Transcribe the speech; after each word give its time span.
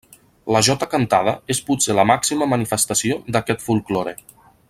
La 0.53 0.61
jota 0.67 0.87
cantada 0.93 1.33
és 1.55 1.59
potser 1.67 1.97
la 1.99 2.07
màxima 2.13 2.49
manifestació 2.55 3.19
d'aquest 3.37 3.65
folklore. 3.67 4.17